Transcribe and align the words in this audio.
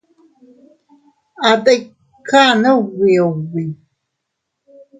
A 1.47 1.49
tikan 1.63 2.61
ubi 2.77 3.11
ubi. 3.27 3.63